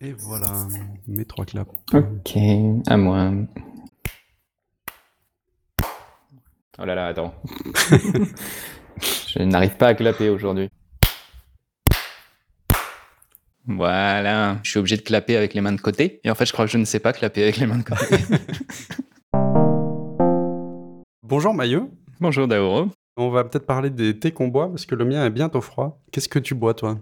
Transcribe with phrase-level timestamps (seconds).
[0.00, 0.68] Et voilà,
[1.08, 1.72] mes trois claps.
[1.92, 2.36] Ok,
[2.86, 3.32] à moi.
[6.78, 7.34] Oh là là, attends.
[9.00, 10.68] je n'arrive pas à clapper aujourd'hui.
[13.66, 16.20] Voilà, je suis obligé de clapper avec les mains de côté.
[16.22, 17.82] Et en fait, je crois que je ne sais pas clapper avec les mains de
[17.82, 18.18] côté.
[21.24, 21.90] Bonjour Maillot.
[22.20, 22.86] Bonjour Daoro.
[23.16, 26.00] On va peut-être parler des thés qu'on boit parce que le mien est bientôt froid.
[26.12, 27.00] Qu'est-ce que tu bois toi?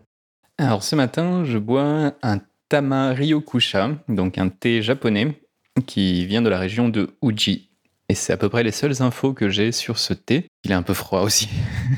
[0.57, 2.39] Alors ce matin, je bois un
[2.69, 5.41] Tama Ryokusha, donc un thé japonais
[5.87, 7.71] qui vient de la région de Uji.
[8.09, 10.47] Et c'est à peu près les seules infos que j'ai sur ce thé.
[10.65, 11.49] Il est un peu froid aussi.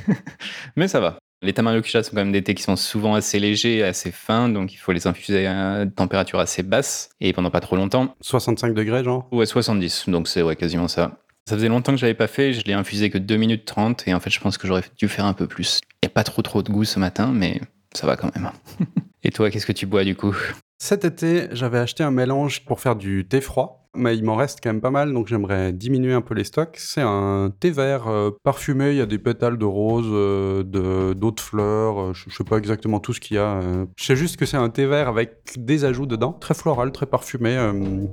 [0.77, 1.19] Mais ça va.
[1.41, 4.51] Les Tama Ryokusha sont quand même des thés qui sont souvent assez légers, assez fins,
[4.51, 8.15] donc il faut les infuser à température assez basse et pendant pas trop longtemps.
[8.21, 9.27] 65 degrés genre?
[9.33, 11.17] Ouais, 70, donc c'est ouais, quasiment ça.
[11.49, 14.07] Ça faisait longtemps que je l'avais pas fait, je l'ai infusé que 2 minutes 30
[14.07, 15.81] et en fait je pense que j'aurais dû faire un peu plus.
[16.03, 17.61] Il n'y a pas trop trop de goût ce matin, mais
[17.95, 18.51] ça va quand même.
[19.25, 20.37] Et toi, qu'est-ce que tu bois du coup?
[20.81, 24.61] Cet été, j'avais acheté un mélange pour faire du thé froid, mais il m'en reste
[24.63, 26.77] quand même pas mal, donc j'aimerais diminuer un peu les stocks.
[26.79, 31.43] C'est un thé vert euh, parfumé, il y a des pétales de rose, euh, d'autres
[31.43, 33.61] fleurs, euh, je, sais pas exactement tout ce qu'il y a.
[33.97, 37.07] je sais juste que c'est un thé vert avec des ajouts dedans, très floral, très
[37.07, 37.59] parfumé.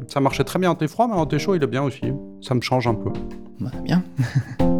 [0.07, 2.01] ça marchait très bien en thé froid, mais en thé chaud, il est bien aussi.
[2.41, 3.11] Ça me change un peu.
[3.59, 4.03] Bah, bien.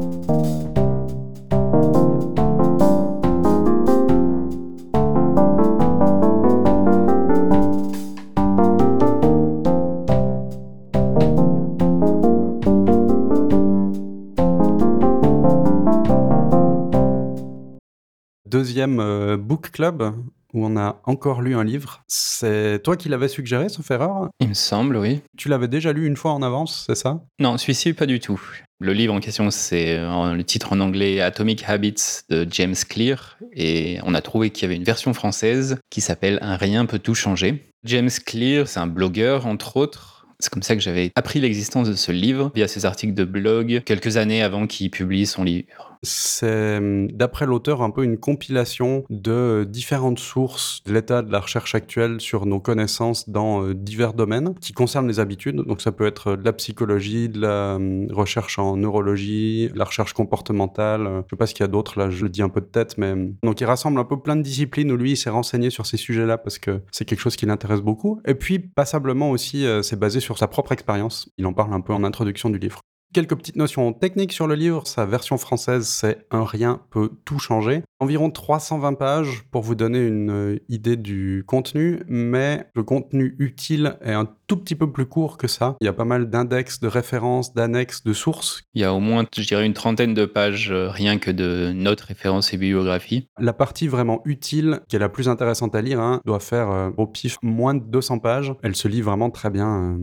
[18.56, 20.16] deuxième euh, book club
[20.54, 22.06] où on a encore lu un livre.
[22.08, 24.30] C'est toi qui l'avais suggéré, sauf erreur?
[24.40, 25.24] Il me semble, oui.
[25.38, 27.20] Tu l'avais déjà lu une fois en avance, c'est ça?
[27.38, 28.42] Non, celui-ci, pas du tout.
[28.80, 34.00] Le livre en question, c'est le titre en anglais Atomic Habits de James Clear, et
[34.06, 37.16] on a trouvé qu'il y avait une version française qui s'appelle Un rien peut tout
[37.16, 37.62] changer.
[37.84, 40.28] James Clear, c'est un blogueur, entre autres.
[40.40, 43.82] C'est comme ça que j'avais appris l'existence de ce livre via ses articles de blog
[43.86, 45.95] quelques années avant qu'il publie son livre.
[46.06, 51.40] C'est, hum, d'après l'auteur, un peu une compilation de différentes sources de l'état de la
[51.40, 55.58] recherche actuelle sur nos connaissances dans euh, divers domaines qui concernent les habitudes.
[55.58, 60.14] Donc ça peut être de la psychologie, de la hum, recherche en neurologie, la recherche
[60.14, 61.08] comportementale.
[61.08, 62.62] Euh, je sais pas ce qu'il y a d'autre, là je le dis un peu
[62.62, 65.18] de tête, mais hum, donc il rassemble un peu plein de disciplines où lui il
[65.18, 68.22] s'est renseigné sur ces sujets-là parce que c'est quelque chose qui l'intéresse beaucoup.
[68.26, 71.30] Et puis passablement aussi, euh, c'est basé sur sa propre expérience.
[71.38, 72.82] Il en parle un peu en introduction du livre.
[73.16, 74.86] Quelques petites notions techniques sur le livre.
[74.88, 77.82] Sa version française, c'est Un rien peut tout changer.
[78.02, 84.12] Environ 320 pages pour vous donner une idée du contenu, mais le contenu utile est
[84.12, 85.76] un tout petit peu plus court que ça.
[85.82, 88.64] Il y a pas mal d'index, de références, d'annexes, de sources.
[88.74, 91.72] Il y a au moins, je dirais, une trentaine de pages euh, rien que de
[91.74, 93.28] notes, références et bibliographies.
[93.40, 96.90] La partie vraiment utile, qui est la plus intéressante à lire, hein, doit faire euh,
[96.98, 98.54] au pif moins de 200 pages.
[98.64, 99.98] Elle se lit vraiment très bien.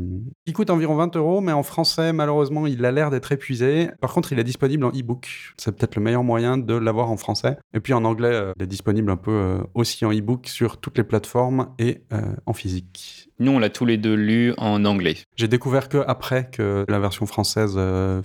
[0.46, 3.88] Il coûte environ 20 euros, mais en français, malheureusement, il a l'air d'être épuisé.
[4.00, 5.54] Par contre, il est disponible en e-book.
[5.56, 7.56] C'est peut-être le meilleur moyen de l'avoir en français.
[7.74, 10.78] Et puis en anglais, euh, il est disponible un peu euh, aussi en e-book sur
[10.78, 13.30] toutes les plateformes et euh, en physique.
[13.42, 15.16] Nous, on l'a tous les deux lu en anglais.
[15.36, 17.78] J'ai découvert que après que la version française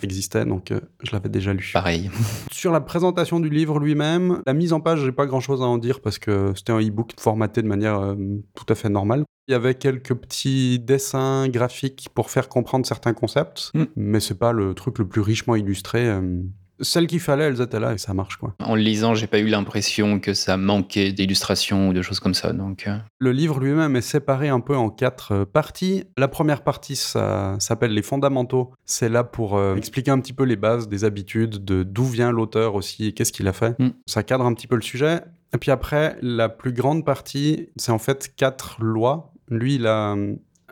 [0.04, 0.72] existait, donc
[1.04, 1.72] je l'avais déjà lu.
[1.74, 2.10] Pareil.
[2.52, 5.78] Sur la présentation du livre lui-même, la mise en page, j'ai pas grand-chose à en
[5.78, 8.16] dire parce que c'était un e-book formaté de manière
[8.54, 9.24] tout à fait normale.
[9.48, 13.84] Il y avait quelques petits dessins graphiques pour faire comprendre certains concepts, mm.
[13.96, 16.06] mais c'est pas le truc le plus richement illustré.
[16.06, 16.42] Euh.
[16.80, 18.56] Celles qu'il fallait, elles étaient là et ça marche quoi.
[18.64, 22.34] En le lisant, j'ai pas eu l'impression que ça manquait d'illustrations ou de choses comme
[22.34, 22.54] ça.
[22.54, 22.98] Donc euh.
[23.20, 26.04] le livre lui-même est séparé un peu en quatre euh, parties.
[26.18, 28.74] La première partie, ça s'appelle les fondamentaux.
[28.86, 32.76] C'est là pour expliquer un petit peu les bases des habitudes, de d'où vient l'auteur
[32.76, 33.78] aussi, et qu'est-ce qu'il a fait.
[33.80, 33.90] Mm.
[34.06, 35.22] Ça cadre un petit peu le sujet.
[35.54, 40.16] Et puis après, la plus grande partie, c'est en fait quatre lois lui, il a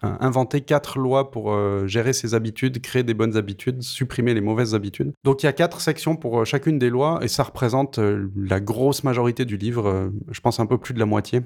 [0.05, 4.41] euh, inventé quatre lois pour euh, gérer ses habitudes, créer des bonnes habitudes, supprimer les
[4.41, 5.13] mauvaises habitudes.
[5.23, 7.99] Donc il y a quatre sections pour euh, chacune des lois et ça représente
[8.35, 11.41] la grosse majorité du livre, je pense un peu plus de la moitié.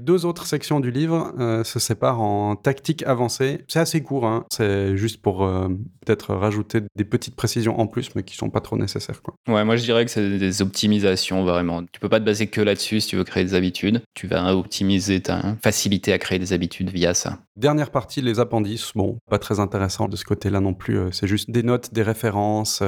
[0.00, 3.64] Deux autres sections du livre euh, se séparent en tactique avancée.
[3.68, 4.44] C'est assez court, hein.
[4.52, 5.68] c'est juste pour euh,
[6.04, 9.22] peut-être rajouter des petites précisions en plus, mais qui sont pas trop nécessaires.
[9.22, 9.34] Quoi.
[9.46, 11.84] Ouais, moi je dirais que c'est des optimisations vraiment.
[11.92, 14.02] Tu peux pas te baser que là-dessus si tu veux créer des habitudes.
[14.14, 17.38] Tu vas optimiser ta facilité à créer des habitudes via ça.
[17.56, 18.90] Dernière partie, les appendices.
[18.96, 20.98] Bon, pas très intéressant de ce côté-là non plus.
[20.98, 22.82] Euh, c'est juste des notes, des références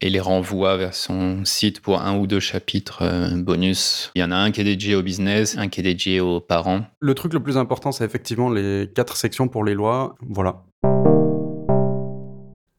[0.00, 4.10] et les renvoie vers son site pour un ou deux chapitres euh, bonus.
[4.14, 6.40] Il y en a un qui est dédié au business, un qui est dédié aux
[6.40, 6.86] parents.
[7.00, 10.16] Le truc le plus important, c'est effectivement les quatre sections pour les lois.
[10.20, 10.64] Voilà.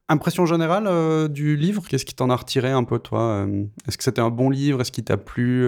[0.08, 3.98] Impression générale euh, du livre, qu'est-ce qui t'en a retiré un peu toi euh, Est-ce
[3.98, 4.82] que c'était un bon livre?
[4.82, 5.68] Est-ce qu'il t'a plu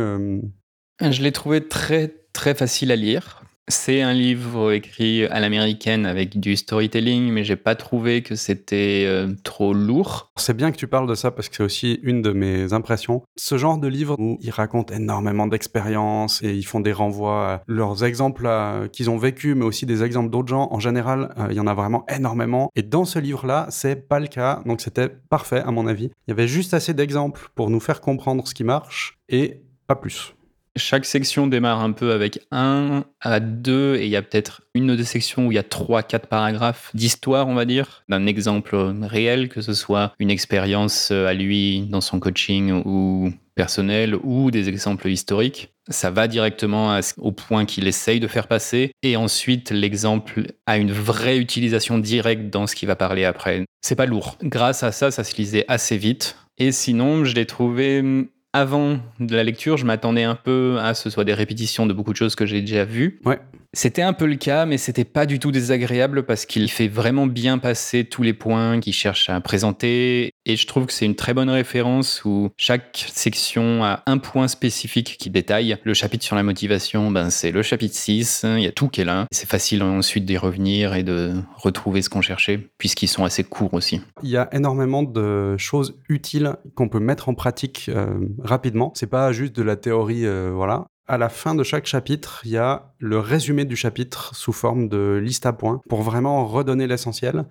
[1.02, 3.42] Je l'ai trouvé très très facile à lire.
[3.70, 9.04] C'est un livre écrit à l'américaine avec du storytelling, mais j'ai pas trouvé que c'était
[9.06, 10.32] euh, trop lourd.
[10.38, 13.24] C'est bien que tu parles de ça parce que c'est aussi une de mes impressions.
[13.36, 17.64] Ce genre de livre où ils racontent énormément d'expériences et ils font des renvois à
[17.68, 18.48] leurs exemples
[18.94, 20.70] qu'ils ont vécu, mais aussi des exemples d'autres gens.
[20.72, 22.72] En général, euh, il y en a vraiment énormément.
[22.78, 24.62] Et dans ce livre-là, c'est pas le cas.
[24.66, 26.06] Donc c'était parfait à mon avis.
[26.28, 29.96] Il y avait juste assez d'exemples pour nous faire comprendre ce qui marche et pas
[29.96, 30.37] plus.
[30.78, 34.92] Chaque section démarre un peu avec un à deux, et il y a peut-être une
[34.92, 38.26] ou deux sections où il y a trois, quatre paragraphes d'histoire, on va dire, d'un
[38.28, 44.52] exemple réel, que ce soit une expérience à lui dans son coaching ou personnel ou
[44.52, 45.74] des exemples historiques.
[45.90, 48.92] Ça va directement au point qu'il essaye de faire passer.
[49.04, 53.66] Et ensuite, l'exemple a une vraie utilisation directe dans ce qu'il va parler après.
[53.82, 54.38] C'est pas lourd.
[54.44, 56.38] Grâce à ça, ça se lisait assez vite.
[56.58, 61.10] Et sinon, je l'ai trouvé avant de la lecture, je m'attendais un peu à ce
[61.10, 63.20] soit des répétitions de beaucoup de choses que j'ai déjà vues.
[63.26, 63.40] Ouais.
[63.78, 67.28] C'était un peu le cas, mais c'était pas du tout désagréable parce qu'il fait vraiment
[67.28, 70.32] bien passer tous les points qu'il cherche à présenter.
[70.48, 74.48] Et je trouve que c'est une très bonne référence où chaque section a un point
[74.48, 75.78] spécifique qui détaille.
[75.84, 78.48] Le chapitre sur la motivation, ben, c'est le chapitre 6.
[78.58, 79.28] Il y a tout qui est là.
[79.32, 83.76] C'est facile ensuite d'y revenir et de retrouver ce qu'on cherchait, puisqu'ils sont assez courts
[83.76, 84.02] aussi.
[84.24, 88.92] Il y a énormément de choses utiles qu'on peut mettre en pratique euh, rapidement.
[88.96, 92.52] C'est pas juste de la théorie, euh, voilà à la fin de chaque chapitre, il
[92.52, 96.88] y a le résumé du chapitre sous forme de liste à points pour vraiment redonner
[96.88, 97.46] l'essentiel.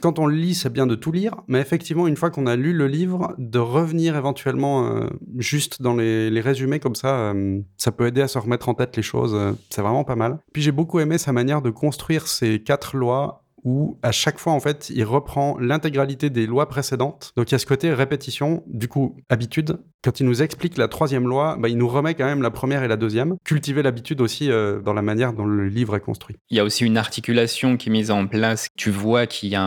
[0.00, 2.72] Quand on lit, c'est bien de tout lire, mais effectivement, une fois qu'on a lu
[2.72, 5.08] le livre, de revenir éventuellement euh,
[5.38, 8.96] juste dans les, résumés comme ça, euh, ça peut aider à se remettre en tête
[8.96, 9.34] les choses.
[9.34, 10.38] Euh, c'est vraiment pas mal.
[10.52, 14.52] Puis j'ai beaucoup aimé sa manière de construire ces quatre lois où à chaque fois,
[14.52, 17.32] en fait, il reprend l'intégralité des lois précédentes.
[17.36, 19.78] Donc il y a ce côté répétition, du coup, habitude.
[20.02, 22.82] Quand il nous explique la troisième loi, bah, il nous remet quand même la première
[22.82, 23.36] et la deuxième.
[23.44, 26.36] Cultiver l'habitude aussi euh, dans la manière dont le livre est construit.
[26.50, 28.68] Il y a aussi une articulation qui est mise en place.
[28.76, 29.62] Tu vois qu'il y a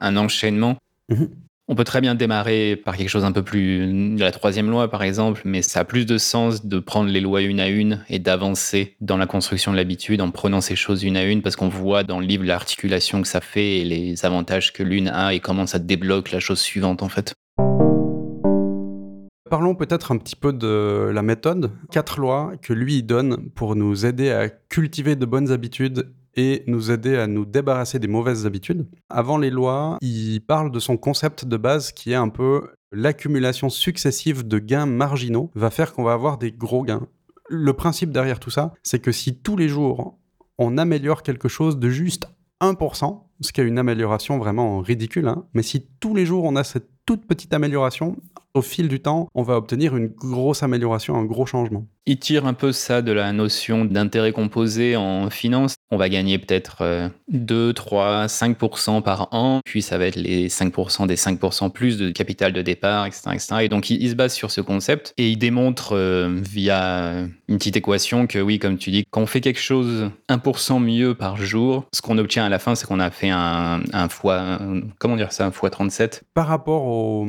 [0.00, 0.76] un, enchaînement.
[1.08, 1.28] Mhm.
[1.66, 4.90] On peut très bien démarrer par quelque chose un peu plus de la troisième loi,
[4.90, 8.04] par exemple, mais ça a plus de sens de prendre les lois une à une
[8.10, 11.56] et d'avancer dans la construction de l'habitude en prenant ces choses une à une, parce
[11.56, 15.32] qu'on voit dans le livre l'articulation que ça fait et les avantages que l'une a
[15.32, 17.32] et comment ça débloque la chose suivante, en fait.
[19.48, 21.70] Parlons peut-être un petit peu de la méthode.
[21.90, 26.90] Quatre lois que lui donne pour nous aider à cultiver de bonnes habitudes et nous
[26.90, 28.86] aider à nous débarrasser des mauvaises habitudes.
[29.08, 33.68] Avant les lois, il parle de son concept de base qui est un peu l'accumulation
[33.68, 37.06] successive de gains marginaux va faire qu'on va avoir des gros gains.
[37.48, 40.18] Le principe derrière tout ça, c'est que si tous les jours
[40.58, 42.28] on améliore quelque chose de juste
[42.60, 46.56] 1%, ce qui est une amélioration vraiment ridicule, hein, mais si tous les jours on
[46.56, 48.16] a cette toute petite amélioration,
[48.54, 51.86] au fil du temps, on va obtenir une grosse amélioration, un gros changement.
[52.06, 55.74] Il tire un peu ça de la notion d'intérêt composé en finance.
[55.90, 61.06] On va gagner peut-être 2, 3, 5% par an, puis ça va être les 5%
[61.06, 63.22] des 5% plus de capital de départ, etc.
[63.32, 63.54] etc.
[63.62, 67.76] Et donc il, se base sur ce concept et il démontre euh, via une petite
[67.76, 71.86] équation que oui, comme tu dis, quand on fait quelque chose 1% mieux par jour,
[71.92, 73.80] ce qu'on obtient à la fin, c'est qu'on a fait un,
[74.10, 74.58] fois,
[74.98, 76.24] comment dire ça, un fois 37.
[76.34, 77.24] Par rapport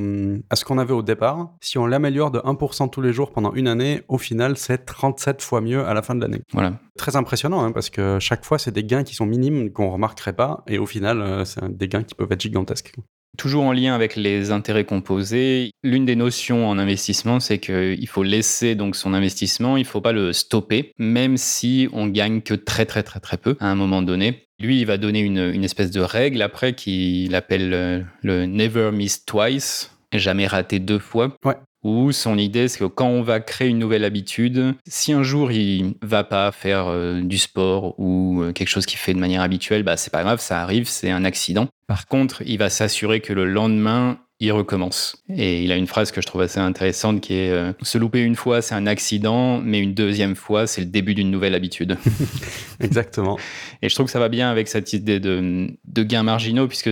[0.49, 1.14] à ce qu'on avait au départ,
[1.61, 5.41] si on l'améliore de 1% tous les jours pendant une année, au final, c'est 37
[5.41, 6.41] fois mieux à la fin de l'année.
[6.53, 6.79] Voilà.
[6.97, 10.33] Très impressionnant, hein, parce que chaque fois, c'est des gains qui sont minimes, qu'on remarquerait
[10.33, 12.93] pas, et au final, euh, c'est des gains qui peuvent être gigantesques.
[13.37, 18.23] Toujours en lien avec les intérêts composés, l'une des notions en investissement, c'est qu'il faut
[18.23, 22.53] laisser donc son investissement, il ne faut pas le stopper, même si on gagne que
[22.53, 24.47] très très très très peu à un moment donné.
[24.59, 28.91] Lui, il va donner une, une espèce de règle après qu'il appelle euh, le never
[28.93, 31.35] miss twice, jamais raté deux fois.
[31.43, 31.55] Ouais.
[31.83, 35.51] Où son idée, c'est que quand on va créer une nouvelle habitude, si un jour
[35.51, 39.41] il va pas faire euh, du sport ou euh, quelque chose qu'il fait de manière
[39.41, 41.67] habituelle, bah c'est pas grave, ça arrive, c'est un accident.
[41.87, 45.23] Par contre, il va s'assurer que le lendemain, il recommence.
[45.29, 48.21] Et il a une phrase que je trouve assez intéressante qui est euh, Se louper
[48.21, 51.97] une fois, c'est un accident, mais une deuxième fois, c'est le début d'une nouvelle habitude.
[52.79, 53.37] Exactement.
[53.81, 56.89] Et je trouve que ça va bien avec cette idée de, de gains marginaux, puisque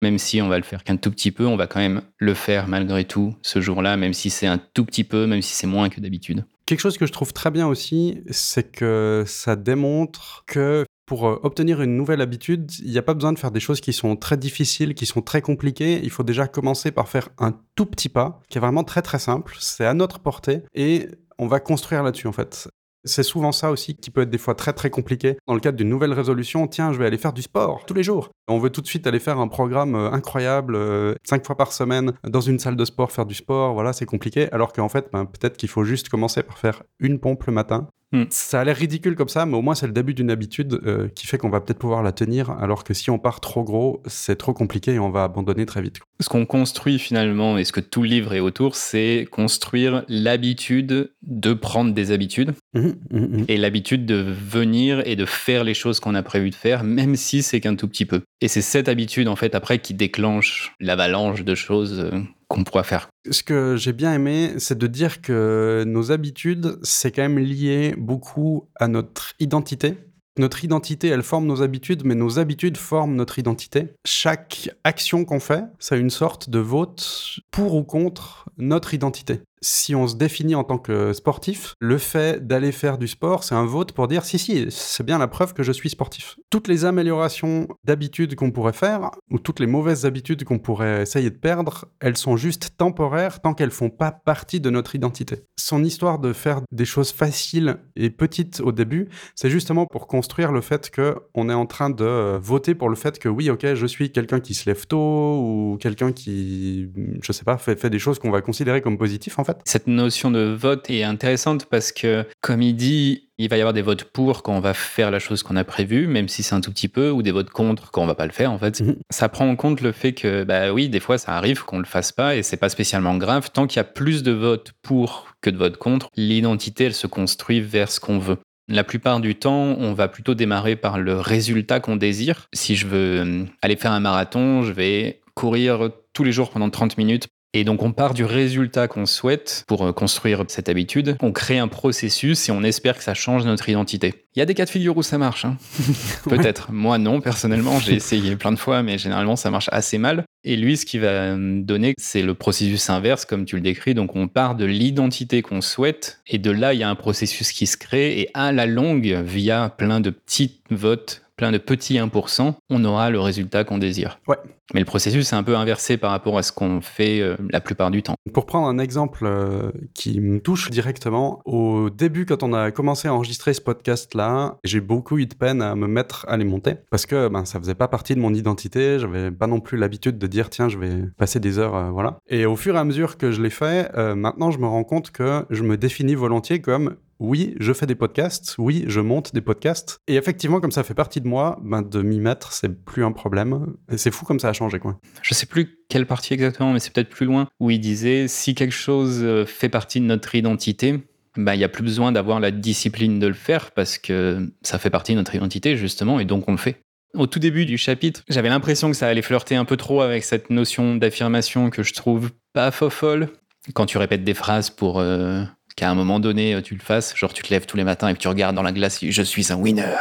[0.00, 2.34] même si on va le faire qu'un tout petit peu, on va quand même le
[2.34, 5.66] faire malgré tout ce jour-là, même si c'est un tout petit peu, même si c'est
[5.66, 6.44] moins que d'habitude.
[6.64, 11.40] Quelque chose que je trouve très bien aussi, c'est que ça démontre que pour euh,
[11.42, 14.16] obtenir une nouvelle habitude, il n'y a pas besoin de faire des choses qui sont
[14.16, 16.00] très difficiles, qui sont très compliquées.
[16.02, 19.20] Il faut déjà commencer par faire un tout petit pas, qui est vraiment très très
[19.20, 19.56] simple.
[19.60, 21.08] C'est à notre portée et
[21.38, 22.68] on va construire là-dessus en fait.
[23.04, 25.36] C'est souvent ça aussi qui peut être des fois très très compliqué.
[25.46, 28.02] Dans le cadre d'une nouvelle résolution, tiens, je vais aller faire du sport tous les
[28.02, 28.30] jours.
[28.48, 31.72] On veut tout de suite aller faire un programme euh, incroyable, euh, cinq fois par
[31.72, 34.48] semaine, dans une salle de sport, faire du sport, voilà, c'est compliqué.
[34.52, 37.88] Alors qu'en fait, ben, peut-être qu'il faut juste commencer par faire une pompe le matin,
[38.12, 38.24] Hmm.
[38.30, 41.08] Ça a l'air ridicule comme ça, mais au moins c'est le début d'une habitude euh,
[41.08, 44.00] qui fait qu'on va peut-être pouvoir la tenir, alors que si on part trop gros,
[44.06, 45.98] c'est trop compliqué et on va abandonner très vite.
[46.20, 51.10] Ce qu'on construit finalement, et ce que tout le livre est autour, c'est construire l'habitude
[51.22, 53.44] de prendre des habitudes Mhm, mhm, mhm.
[53.48, 57.16] et l'habitude de venir et de faire les choses qu'on a prévu de faire, même
[57.16, 58.20] si c'est qu'un tout petit peu.
[58.40, 62.82] Et c'est cette habitude, en fait, après, qui déclenche l'avalanche de choses euh, qu'on pourra
[62.82, 63.08] faire.
[63.30, 67.94] Ce que j'ai bien aimé, c'est de dire que nos habitudes, c'est quand même lié
[67.96, 69.94] beaucoup à notre identité.
[70.38, 73.94] Notre identité, elle forme nos habitudes, mais nos habitudes forment notre identité.
[74.04, 79.40] Chaque action qu'on fait, a une sorte de vote pour ou contre notre identité.
[79.62, 83.54] Si on se définit en tant que sportif, le fait d'aller faire du sport, c'est
[83.54, 86.36] un vote pour dire si, si, c'est bien la preuve que je suis sportif.
[86.50, 91.30] Toutes les améliorations d'habitudes qu'on pourrait faire, ou toutes les mauvaises habitudes qu'on pourrait essayer
[91.30, 95.44] de perdre, elles sont juste temporaires tant qu'elles font pas partie de notre identité.
[95.56, 100.52] Son histoire de faire des choses faciles et petites au début, c'est justement pour construire
[100.52, 103.74] le fait que on est en train de voter pour le fait que oui, ok,
[103.74, 106.90] je suis quelqu'un qui se lève tôt ou quelqu'un qui,
[107.22, 109.58] je sais pas, fait, des choses qu'on va considérer comme positives fait.
[109.64, 113.74] Cette notion de vote est intéressante parce que, comme il dit, il va y avoir
[113.74, 116.54] des votes pour quand on va faire la chose qu'on a prévue, même si c'est
[116.54, 118.58] un tout petit peu, ou des votes contre quand on va pas le faire, en
[118.58, 118.80] fait.
[118.80, 118.96] Mhm.
[119.10, 121.84] Ça prend en compte le fait que, bah oui, des fois, ça arrive qu'on le
[121.84, 123.50] fasse pas et c'est pas spécialement grave.
[123.52, 127.06] Tant qu'il y a plus de votes pour que de votes contre, l'identité, elle se
[127.06, 128.38] construit vers ce qu'on veut.
[128.68, 132.48] La plupart du temps, on va plutôt démarrer par le résultat qu'on désire.
[132.52, 136.70] Si je veux euh, aller faire un marathon, je vais courir tous les jours pendant
[136.70, 137.28] 30 minutes.
[137.58, 141.16] Et donc on part du résultat qu'on souhaite pour euh, construire cette habitude.
[141.22, 144.26] On crée un processus et on espère que ça change notre identité.
[144.34, 145.46] Il y a des cas de figure où ça marche.
[145.46, 145.56] hein.
[146.28, 146.70] Peut-être.
[146.70, 150.24] Moi non, personnellement, j'ai essayé plein de fois, mais généralement ça marche assez mal.
[150.44, 153.94] Et lui, ce qu'il va donner, c'est le processus inverse, comme tu le décris.
[153.94, 157.52] Donc on part de l'identité qu'on souhaite et de là, il y a un processus
[157.52, 161.98] qui se crée et à la longue, via plein de petits votes, plein de petits
[161.98, 164.18] 1%, on aura le résultat qu'on désire.
[164.26, 164.38] Ouais.
[164.74, 167.60] Mais le processus est un peu inversé par rapport à ce qu'on fait euh, la
[167.60, 168.16] plupart du temps.
[168.32, 173.06] Pour prendre un exemple euh, qui me touche directement, au début, quand on a commencé
[173.06, 176.74] à enregistrer ce podcast-là, j'ai beaucoup eu de peine à me mettre à les monter
[176.90, 178.98] parce que ben, ça faisait pas partie de mon identité.
[178.98, 182.18] J'avais pas non plus l'habitude de dire tiens, je vais passer des heures, euh, voilà.
[182.28, 185.10] Et au fur et à mesure que je l'ai fait, maintenant, je me rends compte
[185.10, 189.40] que je me définis volontiers comme oui, je fais des podcasts, oui, je monte des
[189.40, 190.00] podcasts.
[190.06, 193.12] Et effectivement, comme ça fait partie de moi, ben, de m'y mettre, c'est plus un
[193.12, 193.74] problème.
[193.96, 194.98] C'est fou comme ça a changé, quoi.
[195.22, 198.54] Je sais plus quelle partie exactement, mais c'est peut-être plus loin, où il disait si
[198.54, 201.00] quelque chose euh, fait partie de notre identité,
[201.36, 204.78] bah, il n'y a plus besoin d'avoir la discipline de le faire parce que ça
[204.78, 206.80] fait partie de notre identité, justement, et donc on le fait.
[207.14, 210.22] Au tout début du chapitre, j'avais l'impression que ça allait flirter un peu trop avec
[210.24, 213.28] cette notion d'affirmation que je trouve pas fofolle.
[213.74, 215.42] Quand tu répètes des phrases pour euh,
[215.76, 218.08] qu'à un moment donné euh, tu le fasses, genre tu te lèves tous les matins
[218.08, 219.96] et que tu regardes dans la glace, je suis un winner.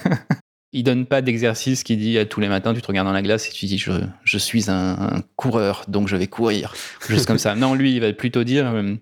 [0.74, 3.48] Il donne pas d'exercice qui dit tous les matins tu te regardes dans la glace
[3.48, 3.92] et tu dis je,
[4.24, 6.74] je suis un, coureur donc je vais courir.
[7.08, 7.54] Juste comme ça.
[7.54, 8.94] Non, lui il va plutôt dire euh,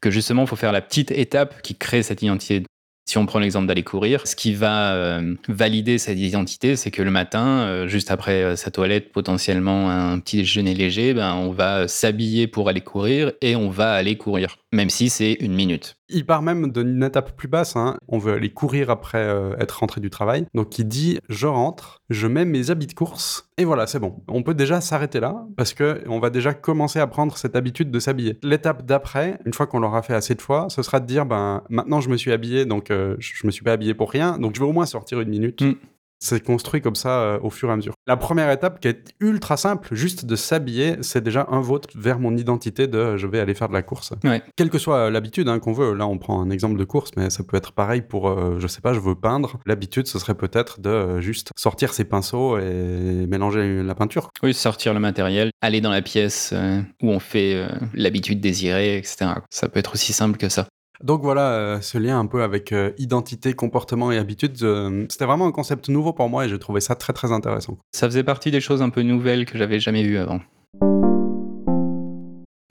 [0.00, 2.62] que justement il faut faire la petite étape qui crée cette identité.
[3.06, 7.02] Si on prend l'exemple d'aller courir, ce qui va euh, valider cette identité, c'est que
[7.02, 12.46] le matin, juste après sa toilette, potentiellement un petit déjeuner léger, ben, on va s'habiller
[12.46, 15.96] pour aller courir et on va aller courir, même si c'est une minute.
[16.08, 17.76] Il part même d'une étape plus basse.
[17.76, 17.96] hein.
[18.08, 20.46] On veut aller courir après euh, être rentré du travail.
[20.54, 24.22] Donc il dit je rentre, je mets mes habits de course et voilà, c'est bon.
[24.28, 27.90] On peut déjà s'arrêter là parce que on va déjà commencer à prendre cette habitude
[27.90, 28.38] de s'habiller.
[28.42, 31.62] L'étape d'après, une fois qu'on l'aura fait assez de fois, ce sera de dire ben
[31.68, 34.54] maintenant je me suis habillé donc euh, je me suis pas habillé pour rien donc
[34.54, 35.62] je vais au moins sortir une minute.
[35.62, 35.74] Mm.
[36.20, 37.94] C'est construit comme ça euh, au fur et à mesure.
[38.06, 42.18] La première étape qui est ultra simple, juste de s'habiller, c'est déjà un vote vers
[42.18, 44.12] mon identité de euh, je vais aller faire de la course.
[44.24, 44.42] Ouais.
[44.56, 47.30] Quelle que soit l'habitude hein, qu'on veut, là on prend un exemple de course, mais
[47.30, 49.58] ça peut être pareil pour, euh, je sais pas, je veux peindre.
[49.66, 54.30] L'habitude, ce serait peut-être de euh, juste sortir ses pinceaux et mélanger la peinture.
[54.42, 59.32] Oui, sortir le matériel, aller dans la pièce euh, où on fait l'habitude désirée, etc.
[59.50, 60.66] Ça peut être aussi simple que ça.
[61.02, 65.24] Donc voilà, euh, ce lien un peu avec euh, identité, comportement et habitude, euh, c'était
[65.24, 67.78] vraiment un concept nouveau pour moi et j'ai trouvé ça très très intéressant.
[67.92, 70.40] Ça faisait partie des choses un peu nouvelles que j'avais jamais vues avant.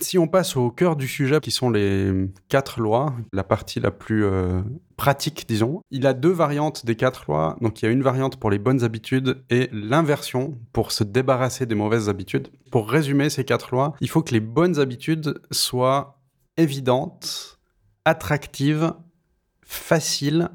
[0.02, 3.92] Si on passe au cœur du sujet, qui sont les quatre lois, la partie la
[3.92, 4.62] plus euh,
[4.96, 7.58] pratique, disons, il a deux variantes des quatre lois.
[7.60, 11.66] Donc il y a une variante pour les bonnes habitudes et l'inversion pour se débarrasser
[11.66, 12.48] des mauvaises habitudes.
[12.72, 16.22] Pour résumer ces quatre lois, il faut que les bonnes habitudes soient
[16.56, 17.59] évidentes,
[18.06, 18.94] attractives,
[19.66, 20.50] faciles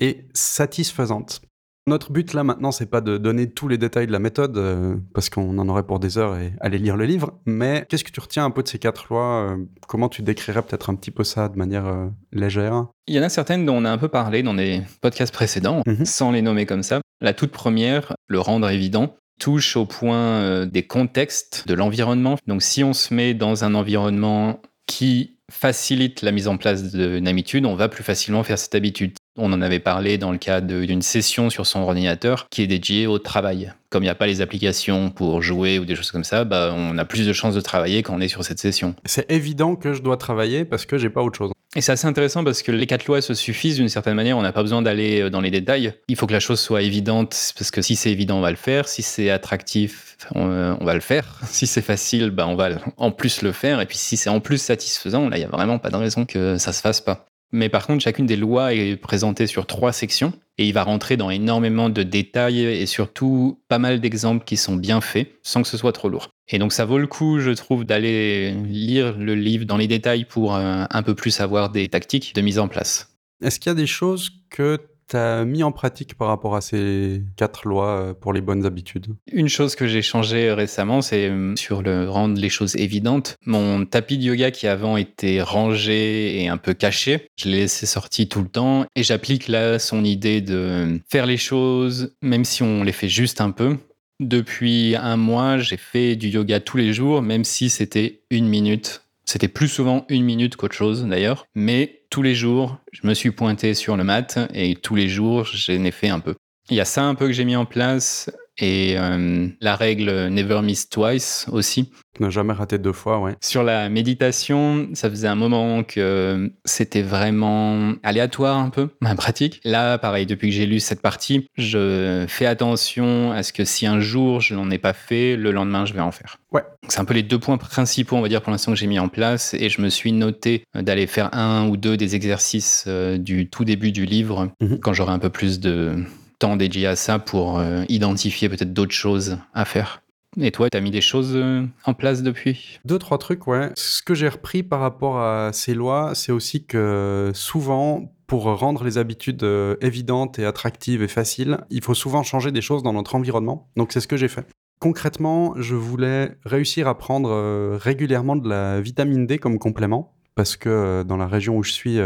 [0.00, 1.40] et satisfaisantes.
[1.86, 4.96] Notre but là maintenant, c'est pas de donner tous les détails de la méthode, euh,
[5.14, 8.10] parce qu'on en aurait pour des heures et aller lire le livre, mais qu'est-ce que
[8.10, 11.10] tu retiens un peu de ces quatre lois euh, Comment tu décrirais peut-être un petit
[11.10, 12.88] peu ça de manière euh, légère?
[13.06, 15.82] Il y en a certaines dont on a un peu parlé dans des podcasts précédents,
[15.86, 16.04] Mhm.
[16.04, 17.00] sans les nommer comme ça.
[17.22, 22.36] La toute première, le rendre évident, touche au point des contextes de l'environnement.
[22.46, 27.28] Donc si on se met dans un environnement qui facilite la mise en place d'une
[27.28, 29.14] habitude, on va plus facilement faire cette habitude.
[29.40, 33.06] On en avait parlé dans le cas d'une session sur son ordinateur qui est dédiée
[33.06, 33.72] au travail.
[33.88, 36.74] Comme il n'y a pas les applications pour jouer ou des choses comme ça, bah,
[36.76, 38.96] on a plus de chances de travailler quand on est sur cette session.
[39.04, 41.52] C'est évident que je dois travailler parce que j'ai pas autre chose.
[41.76, 44.36] Et c'est assez intéressant parce que les quatre lois se suffisent d'une certaine manière.
[44.38, 45.92] On n'a pas besoin d'aller euh, dans les détails.
[46.08, 48.56] Il faut que la chose soit évidente parce que si c'est évident, on va le
[48.56, 48.88] faire.
[48.88, 51.38] Si c'est attractif, on, euh, on va le faire.
[51.48, 53.80] Si c'est facile, bah, on va en plus le faire.
[53.80, 56.24] Et puis si c'est en plus satisfaisant, là, il n'y a vraiment pas de raison
[56.24, 57.26] que ça se fasse pas.
[57.50, 61.16] Mais par contre, chacune des lois est présentée sur trois sections et il va rentrer
[61.16, 65.68] dans énormément de détails et surtout pas mal d'exemples qui sont bien faits sans que
[65.68, 66.28] ce soit trop lourd.
[66.48, 70.24] Et donc ça vaut le coup, je trouve, d'aller lire le livre dans les détails
[70.24, 73.16] pour euh, un peu plus avoir des tactiques de mise en place.
[73.42, 74.78] Est-ce qu'il y a des choses que
[75.16, 79.06] as mis en pratique par rapport à ces quatre lois euh, pour les bonnes habitudes?
[79.32, 83.36] Une chose que j'ai changé récemment, c'est euh, sur le rendre les choses évidentes.
[83.46, 87.86] Mon tapis de yoga qui avant était rangé et un peu caché, je l'ai laissé
[87.86, 92.62] sorti tout le temps et j'applique là son idée de faire les choses même si
[92.62, 93.76] on les fait juste un peu.
[94.20, 99.02] Depuis un mois, j'ai fait du yoga tous les jours, même si c'était une minute.
[99.24, 103.30] C'était plus souvent une minute qu'autre chose d'ailleurs, mais tous les jours, je me suis
[103.30, 106.34] pointé sur le mat et tous les jours, j'en ai fait un peu.
[106.70, 110.28] Il y a ça un peu que j'ai mis en place et euh, la règle
[110.28, 111.90] Never Miss Twice aussi.
[112.20, 113.36] Ne jamais rater deux fois, ouais.
[113.40, 119.60] Sur la méditation, ça faisait un moment que c'était vraiment aléatoire un peu, ma pratique.
[119.64, 123.86] Là, pareil, depuis que j'ai lu cette partie, je fais attention à ce que si
[123.86, 126.38] un jour je n'en ai pas fait, le lendemain je vais en faire.
[126.50, 126.62] Ouais.
[126.88, 128.98] C'est un peu les deux points principaux, on va dire, pour l'instant que j'ai mis
[128.98, 129.54] en place.
[129.54, 133.64] Et je me suis noté d'aller faire un ou deux des exercices euh, du tout
[133.64, 134.80] début du livre Mhm.
[134.80, 135.94] quand j'aurai un peu plus de
[136.38, 140.02] temps dédié à ça pour euh, identifier peut-être d'autres choses à faire.
[140.40, 142.78] Et toi, t'as mis des choses euh, en place depuis?
[142.84, 143.70] Deux, trois trucs, ouais.
[143.74, 148.84] Ce que j'ai repris par rapport à ces lois, c'est aussi que souvent, pour rendre
[148.84, 152.92] les habitudes euh, évidentes et attractives et faciles, il faut souvent changer des choses dans
[152.92, 153.68] notre environnement.
[153.76, 154.46] Donc c'est ce que j'ai fait.
[154.80, 160.14] Concrètement, je voulais réussir à prendre régulièrement de la vitamine D comme complément.
[160.36, 161.98] Parce que dans la région où je suis,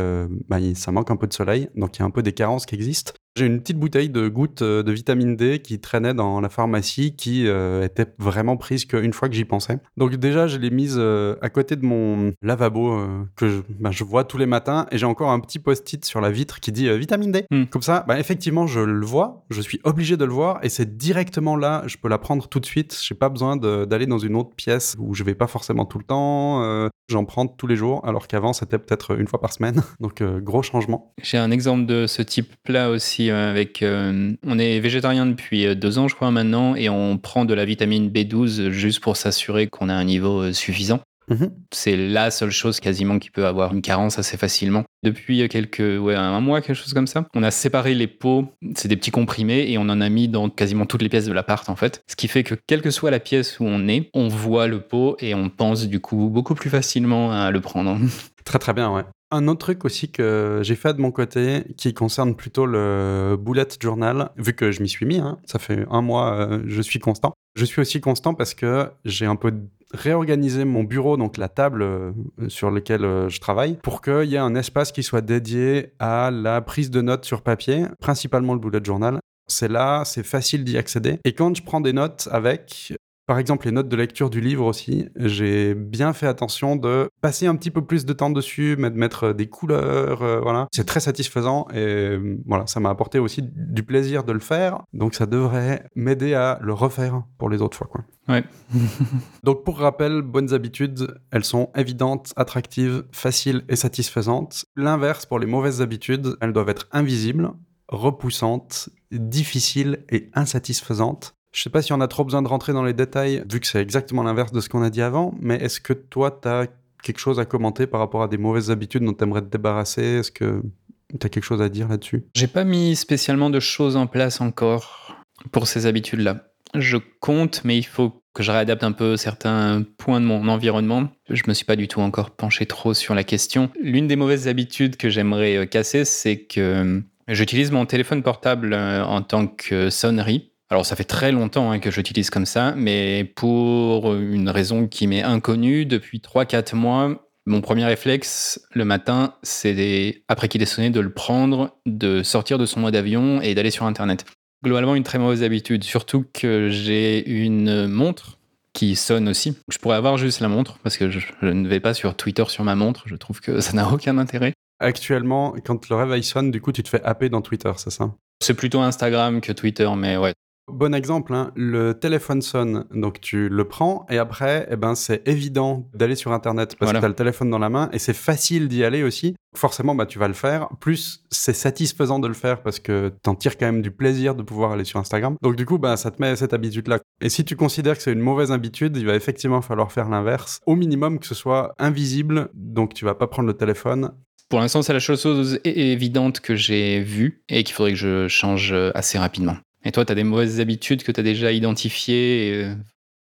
[0.48, 2.64] bah, ça manque un peu de soleil, donc il y a un peu des carences
[2.64, 3.12] qui existent.
[3.34, 7.16] J'ai une petite bouteille de gouttes euh, de vitamine D qui traînait dans la pharmacie,
[7.16, 9.78] qui euh, était vraiment prise qu'une fois que j'y pensais.
[9.96, 13.90] Donc déjà, je l'ai mise euh, à côté de mon lavabo euh, que je, bah,
[13.90, 16.72] je vois tous les matins, et j'ai encore un petit post-it sur la vitre qui
[16.72, 17.46] dit vitamine D.
[17.50, 17.64] Hmm.
[17.64, 20.98] Comme ça, bah, effectivement, je le vois, je suis obligé de le voir, et c'est
[20.98, 22.98] directement là, je peux la prendre tout de suite.
[23.02, 26.04] J'ai pas besoin d'aller dans une autre pièce où je vais pas forcément tout le
[26.04, 26.90] temps.
[27.08, 29.82] J'en prends tous les jours, alors qu'avant c'était peut-être une fois par semaine.
[30.00, 31.12] Donc gros changement.
[31.22, 33.82] J'ai un exemple de ce type-là aussi euh, avec.
[33.82, 37.54] euh, on est végétarien depuis euh, deux ans, je crois maintenant, et on prend de
[37.54, 41.00] la vitamine B12 juste pour s'assurer qu'on a un niveau suffisant.
[41.28, 41.50] Mhm.
[41.70, 44.84] C'est la seule chose quasiment qui peut avoir une carence assez facilement.
[45.04, 48.52] Depuis quelques, ouais, un mois, quelque chose comme ça, on a séparé les pots.
[48.74, 51.32] C'est des petits comprimés et on en a mis dans quasiment toutes les pièces de
[51.32, 52.02] l'appart en fait.
[52.08, 54.80] Ce qui fait que quelle que soit la pièce où on est, on voit le
[54.80, 57.98] pot et on pense du coup beaucoup plus facilement à le prendre.
[58.44, 59.04] Très très bien, ouais.
[59.34, 63.66] Un autre truc aussi que j'ai fait de mon côté, qui concerne plutôt le bullet
[63.80, 66.98] journal, vu que je m'y suis mis, hein, ça fait un mois, euh, je suis
[66.98, 67.32] constant.
[67.54, 69.54] Je suis aussi constant parce que j'ai un peu
[69.94, 72.12] réorganisé mon bureau, donc la table euh,
[72.48, 76.30] sur laquelle euh, je travaille, pour qu'il y ait un espace qui soit dédié à
[76.30, 79.18] la prise de notes sur papier, principalement le bullet journal.
[79.48, 81.20] C'est là, c'est facile d'y accéder.
[81.24, 82.92] Et quand je prends des notes avec,
[83.32, 87.46] par exemple, les notes de lecture du livre aussi, j'ai bien fait attention de passer
[87.46, 90.68] un petit peu plus de temps dessus, mais de mettre des couleurs, euh, voilà.
[90.70, 94.82] C'est très satisfaisant et euh, voilà, ça m'a apporté aussi du plaisir de le faire.
[94.92, 98.04] Donc ça devrait m'aider à le refaire pour les autres fois, quoi.
[98.28, 98.44] Ouais.
[99.44, 104.66] Donc pour rappel, bonnes habitudes, elles sont évidentes, attractives, faciles et satisfaisantes.
[104.76, 107.52] L'inverse pour les mauvaises habitudes, elles doivent être invisibles,
[107.88, 111.34] repoussantes, difficiles et insatisfaisantes.
[111.52, 113.66] Je sais pas si on a trop besoin de rentrer dans les détails, vu que
[113.66, 116.66] c'est exactement l'inverse de ce qu'on a dit avant, mais est-ce que toi, tu as
[117.02, 120.02] quelque chose à commenter par rapport à des mauvaises habitudes dont tu aimerais te débarrasser?
[120.02, 120.62] Est-ce que
[121.10, 122.24] tu as quelque chose à dire là-dessus?
[122.34, 125.16] J'ai pas mis spécialement de choses en place encore
[125.50, 126.48] pour ces habitudes-là.
[126.74, 131.08] Je compte, mais il faut que je réadapte un peu certains points de mon environnement.
[131.28, 133.70] Je me suis pas du tout encore penché trop sur la question.
[133.78, 139.04] L'une des mauvaises habitudes que j'aimerais euh, casser, c'est que J'utilise mon téléphone portable euh,
[139.04, 140.51] en tant que sonnerie.
[140.72, 145.06] Alors ça fait très longtemps hein, que j'utilise comme ça, mais pour une raison qui
[145.06, 150.88] m'est inconnue, depuis 3-4 mois, mon premier réflexe le matin, c'est après qu'il ait sonné
[150.88, 154.24] de le prendre, de sortir de son mode avion et d'aller sur Internet.
[154.64, 158.38] Globalement, une très mauvaise habitude, surtout que j'ai une montre
[158.72, 159.58] qui sonne aussi.
[159.68, 162.64] Je pourrais avoir juste la montre parce que je, ne vais pas sur Twitter sur
[162.64, 163.02] ma montre.
[163.04, 164.54] Je trouve que ça n'a aucun intérêt.
[164.80, 168.14] Actuellement, quand le réveil sonne, du coup, tu te fais happer dans Twitter, c'est ça?
[168.42, 170.32] C'est plutôt Instagram que Twitter, mais ouais.
[170.72, 175.26] Bon exemple, hein, le téléphone sonne, donc tu le prends et après, eh ben, c'est
[175.28, 178.14] évident d'aller sur Internet parce que tu as le téléphone dans la main et c'est
[178.14, 179.36] facile d'y aller aussi.
[179.54, 180.68] Forcément, bah, tu vas le faire.
[180.80, 184.34] Plus, c'est satisfaisant de le faire parce que tu en tires quand même du plaisir
[184.34, 185.36] de pouvoir aller sur Instagram.
[185.42, 187.00] Donc du coup, bah, ça te met cette habitude-là.
[187.20, 190.58] Et si tu considères que c'est une mauvaise habitude, il va effectivement falloir faire l'inverse.
[190.64, 194.12] Au minimum que ce soit invisible, donc tu vas pas prendre le téléphone
[194.48, 198.74] pour l'instant, c'est la chose évidente que j'ai vue et qu'il faudrait que je change
[198.94, 199.56] assez rapidement.
[199.84, 202.64] Et toi, tu as des mauvaises habitudes que tu as déjà identifiées et...
[202.64, 202.74] Euh,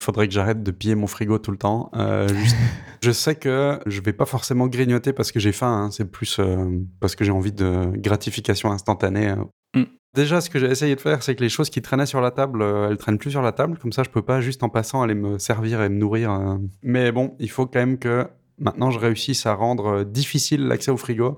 [0.03, 1.91] Faudrait que j'arrête de piller mon frigo tout le temps.
[1.95, 2.27] Euh,
[3.03, 5.91] je sais que je vais pas forcément grignoter parce que j'ai faim, hein.
[5.91, 9.35] c'est plus euh, parce que j'ai envie de gratification instantanée.
[9.75, 9.83] Mm.
[10.15, 12.31] Déjà, ce que j'ai essayé de faire, c'est que les choses qui traînaient sur la
[12.31, 13.77] table, elles traînent plus sur la table.
[13.77, 16.57] Comme ça, je peux pas juste en passant aller me servir et me nourrir.
[16.81, 18.27] Mais bon, il faut quand même que
[18.61, 21.37] maintenant je réussisse à rendre euh, difficile l'accès au frigo,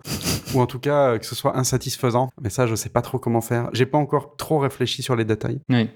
[0.53, 2.29] ou en tout cas euh, que ce soit insatisfaisant.
[2.41, 3.69] Mais ça, je sais pas trop comment faire.
[3.73, 5.59] J'ai pas encore trop réfléchi sur les détails.
[5.69, 5.89] Oui.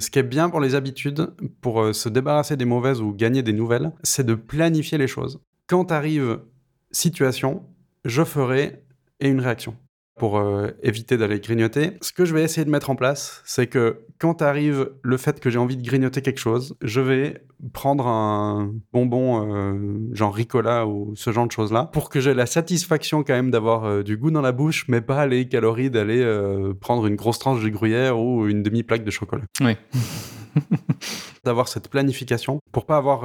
[0.00, 3.42] Ce qui est bien pour les habitudes, pour euh, se débarrasser des mauvaises ou gagner
[3.42, 5.40] des nouvelles, c'est de planifier les choses.
[5.66, 6.40] Quand arrive
[6.90, 7.62] situation,
[8.04, 8.82] je ferai
[9.20, 9.76] et une réaction
[10.18, 11.92] pour euh, éviter d'aller grignoter.
[12.02, 15.40] Ce que je vais essayer de mettre en place, c'est que quand arrive le fait
[15.40, 20.86] que j'ai envie de grignoter quelque chose, je vais prendre un bonbon euh, genre Ricola
[20.86, 24.16] ou ce genre de choses-là pour que j'ai la satisfaction quand même d'avoir euh, du
[24.16, 26.18] goût dans la bouche, mais pas les calories d'aller
[26.80, 29.44] prendre une grosse tranche de gruyère ou une demi-plaque de chocolat.
[29.60, 29.76] Oui.
[31.44, 33.22] d'avoir cette planification pour pas avoir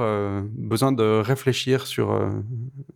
[0.52, 2.16] besoin de réfléchir sur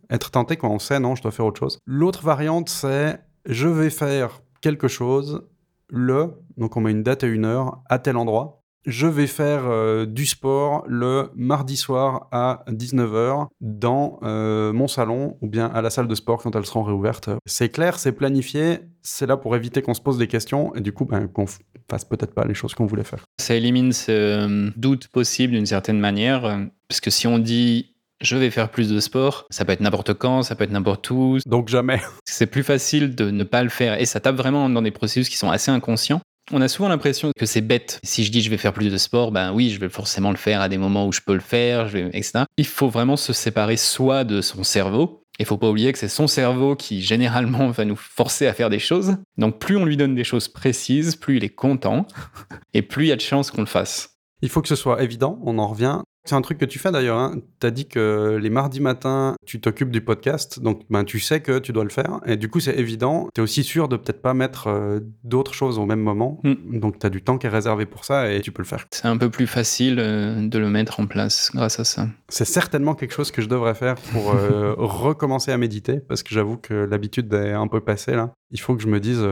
[0.09, 1.79] être tenté quand on sait non je dois faire autre chose.
[1.85, 5.43] L'autre variante c'est je vais faire quelque chose
[5.89, 8.57] le, donc on met une date et une heure, à tel endroit.
[8.85, 15.37] Je vais faire euh, du sport le mardi soir à 19h dans euh, mon salon
[15.41, 17.29] ou bien à la salle de sport quand elles seront réouvertes.
[17.45, 20.93] C'est clair, c'est planifié, c'est là pour éviter qu'on se pose des questions et du
[20.93, 21.45] coup ben, qu'on
[21.89, 23.25] fasse peut-être pas les choses qu'on voulait faire.
[23.39, 26.41] Ça élimine ce euh, doute possible d'une certaine manière,
[26.87, 29.45] parce que si on dit je vais faire plus de sport.
[29.49, 31.37] Ça peut être n'importe quand, ça peut être n'importe où.
[31.45, 32.01] Donc jamais.
[32.25, 35.29] C'est plus facile de ne pas le faire et ça tape vraiment dans des processus
[35.29, 36.21] qui sont assez inconscients.
[36.51, 37.99] On a souvent l'impression que c'est bête.
[38.03, 40.37] Si je dis je vais faire plus de sport, ben oui, je vais forcément le
[40.37, 42.45] faire à des moments où je peux le faire, je vais, etc.
[42.57, 45.23] Il faut vraiment se séparer soit de son cerveau.
[45.37, 48.71] Il faut pas oublier que c'est son cerveau qui généralement va nous forcer à faire
[48.71, 49.15] des choses.
[49.37, 52.07] Donc plus on lui donne des choses précises, plus il est content
[52.73, 54.17] et plus il y a de chances qu'on le fasse.
[54.41, 56.01] Il faut que ce soit évident, on en revient.
[56.25, 57.17] C'est un truc que tu fais d'ailleurs.
[57.17, 57.35] Hein.
[57.59, 61.41] Tu as dit que les mardis matins, tu t'occupes du podcast, donc ben, tu sais
[61.41, 62.19] que tu dois le faire.
[62.25, 63.29] Et du coup, c'est évident.
[63.33, 66.39] Tu es aussi sûr de peut-être pas mettre euh, d'autres choses au même moment.
[66.43, 66.79] Mm.
[66.79, 68.85] Donc, tu as du temps qui est réservé pour ça et tu peux le faire.
[68.91, 72.07] C'est un peu plus facile euh, de le mettre en place grâce à ça.
[72.27, 76.33] C'est certainement quelque chose que je devrais faire pour euh, recommencer à méditer, parce que
[76.33, 78.33] j'avoue que l'habitude est un peu passée là.
[78.51, 79.25] Il faut que je me dise,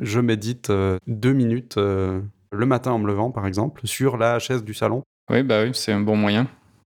[0.00, 0.72] je médite
[1.06, 1.76] deux minutes
[2.52, 5.02] le matin en me levant, par exemple, sur la chaise du salon.
[5.30, 6.46] Oui, bah oui, c'est un bon moyen.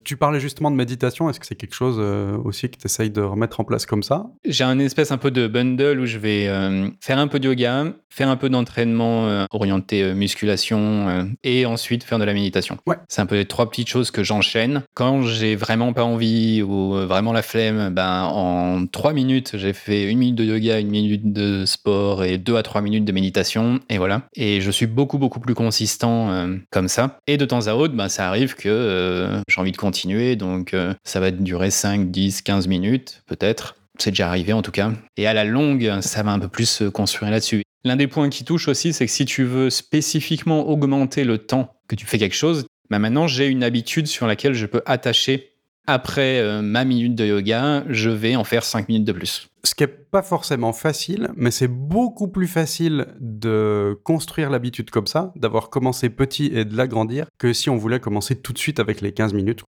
[0.04, 1.30] Tu parlais justement de méditation.
[1.30, 4.04] Est-ce que c'est quelque chose euh, aussi que tu essayes de remettre en place comme
[4.04, 4.26] ça?
[4.46, 7.48] J'ai un espèce un peu de bundle où je vais euh, faire un peu de
[7.48, 12.78] yoga, faire un peu d'entraînement euh, orienté musculation et ensuite faire de la méditation.
[12.86, 12.98] Ouais.
[13.08, 14.84] C'est un peu les trois petites choses que j'enchaîne.
[14.94, 20.10] Quand j'ai vraiment pas envie ou vraiment la flemme, ben, en trois minutes, j'ai fait
[20.10, 23.80] une minute de yoga, une minute de sport et deux à trois minutes de méditation.
[23.90, 24.24] Et voilà.
[24.36, 27.20] Et je suis beaucoup, beaucoup plus consistant comme ça.
[27.28, 29.93] Et de temps à autre, ben, ça arrive que j'ai envie de continuer
[30.38, 33.76] donc euh, ça va durer 5, 10, 15 minutes peut-être.
[34.00, 34.92] C'est déjà arrivé en tout cas.
[35.18, 37.64] Et à la longue, ça va un peu plus se construire là-dessus.
[37.86, 41.76] L'un des points qui touche aussi, c'est que si tu veux spécifiquement augmenter le temps
[41.88, 45.53] que tu fais quelque chose, bah maintenant j'ai une habitude sur laquelle je peux attacher
[45.86, 49.50] après euh, ma minute de yoga, je vais en faire 5 minutes de plus.
[49.64, 55.08] Ce qui n'est pas forcément facile, mais c'est beaucoup plus facile de construire l'habitude comme
[55.08, 58.80] ça, d'avoir commencé petit et de l'agrandir, que si on voulait commencer tout de suite
[58.80, 59.64] avec les 15 minutes.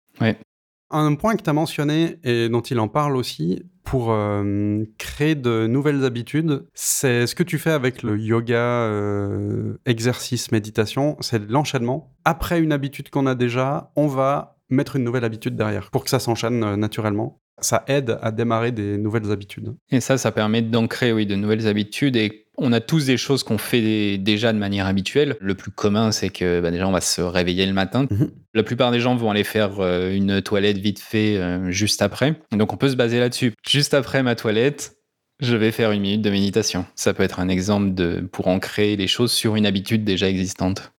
[0.95, 5.36] Un point que tu as mentionné et dont il en parle aussi pour euh, créer
[5.36, 11.49] de nouvelles habitudes, c'est ce que tu fais avec le yoga, euh, exercice, méditation, c'est
[11.49, 12.15] l'enchaînement.
[12.26, 16.09] Après une habitude qu'on a déjà, on va mettre une nouvelle habitude derrière pour que
[16.09, 17.39] ça s'enchaîne euh, naturellement.
[17.62, 19.75] Ça aide à démarrer des nouvelles habitudes.
[19.91, 23.43] Et ça, ça permet d'ancrer oui, de nouvelles habitudes et on a tous des choses
[23.43, 25.36] qu'on fait déjà de manière habituelle.
[25.39, 28.07] Le plus commun, c'est que bah, déjà, on va se réveiller le matin.
[28.09, 28.31] Mhm.
[28.53, 32.36] La plupart des gens vont aller faire euh, une toilette vite fait euh, juste après.
[32.51, 33.53] donc, on peut se baser là-dessus.
[33.67, 34.97] Juste après ma toilette,
[35.39, 36.86] je vais faire une minute de méditation.
[36.95, 40.92] Ça peut être un exemple de, pour ancrer les choses sur une habitude déjà existante.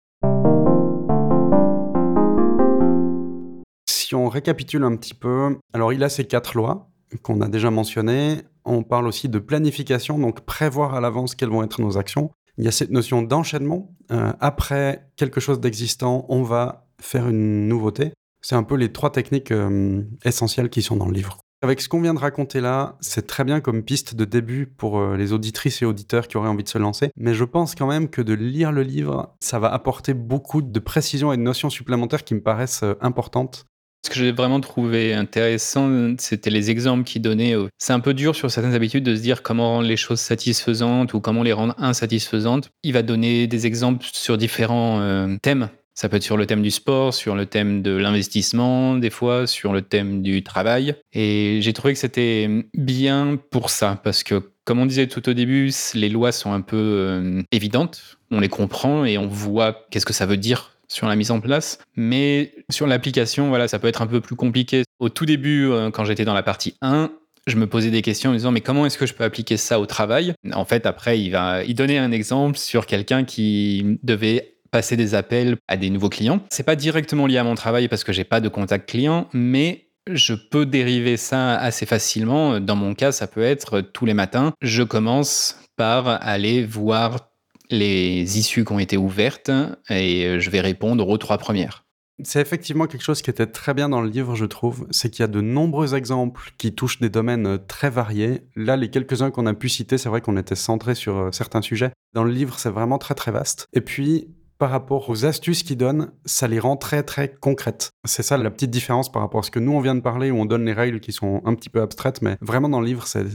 [4.14, 6.92] Si on récapitule un petit peu, alors il a ces quatre lois
[7.24, 8.44] qu'on a déjà mentionnées.
[8.64, 12.30] On parle aussi de planification, donc prévoir à l'avance quelles vont être nos actions.
[12.60, 13.96] Il y a cette notion d'enchaînement.
[14.12, 18.14] Euh, après quelque chose d'existant, on va faire une nouveauté.
[18.42, 21.40] C'est un peu les trois techniques euh, essentielles qui sont dans le livre.
[21.64, 25.00] Avec ce qu'on vient de raconter là, c'est très bien comme piste de début pour
[25.00, 27.10] euh, les auditrices et auditeurs qui auraient envie de se lancer.
[27.18, 30.80] Mais je pense quand même que de lire le livre, ça va apporter beaucoup de
[30.80, 33.66] précisions et de notions supplémentaires qui me paraissent importantes
[34.06, 37.56] ce que j'ai vraiment trouvé intéressant, c'était les exemples qu'il donnait.
[37.78, 41.14] C'est un peu dur sur certaines habitudes de se dire comment rendre les choses satisfaisantes
[41.14, 42.70] ou comment les rendre insatisfaisantes.
[42.84, 45.70] Il va donner des exemples sur différents euh, thèmes.
[45.96, 49.46] Ça peut être sur le thème du sport, sur le thème de l'investissement, des fois,
[49.46, 50.96] sur le thème du travail.
[51.14, 55.34] Et j'ai trouvé que c'était bien pour ça, parce que, comme on disait tout au
[55.34, 58.18] début, les lois sont un peu euh, évidentes.
[58.32, 61.40] On les comprend et on voit qu'est-ce que ça veut dire sur la mise en
[61.40, 61.80] place.
[61.96, 64.84] Mais sur l'application, voilà, ça peut être un peu plus compliqué.
[65.00, 67.12] Au tout début, euh, quand j'étais dans la partie 1,
[67.48, 69.58] je me posais des questions en me disant mais comment est-ce que je peux appliquer
[69.58, 70.34] ça au travail?
[70.54, 75.14] En fait, après, il va il donnait un exemple sur quelqu'un qui devait passer des
[75.14, 76.40] appels à des nouveaux clients.
[76.50, 79.88] C'est pas directement lié à mon travail parce que j'ai pas de contact client, mais
[80.10, 82.60] je peux dériver ça assez facilement.
[82.60, 87.33] Dans mon cas, ça peut être tous les matins, je commence par aller voir
[87.70, 89.52] les issues qui ont été ouvertes
[89.90, 91.86] et euh, je vais répondre aux trois premières.
[92.24, 94.88] C'est effectivement quelque chose qui était très bien dans le livre, je trouve.
[94.92, 98.42] C'est qu'il y a de nombreux exemples qui touchent des domaines euh, très variés.
[98.56, 101.62] Là, les quelques-uns qu'on a pu citer, c'est vrai qu'on était centré sur euh, certains
[101.62, 101.92] sujets.
[102.14, 103.68] Dans le livre, c'est vraiment très très vaste.
[103.74, 104.28] Et puis,
[104.60, 107.90] par rapport aux astuces qu'il donne, ça les rend très très concrètes.
[108.06, 110.32] C'est ça la petite différence par rapport à ce que nous on vient de parler
[110.32, 112.86] où on donne les règles qui sont un petit peu abstraites, mais vraiment dans le
[112.86, 113.26] livre c'est